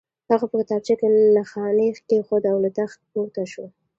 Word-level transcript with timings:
هغه 0.29 0.45
په 0.49 0.55
کتابچه 0.61 0.93
کې 0.99 1.07
نښاني 1.35 1.87
کېښوده 2.07 2.49
او 2.53 2.57
له 2.63 2.69
تخت 2.79 2.99
پورته 3.11 3.43
شو 3.51 3.65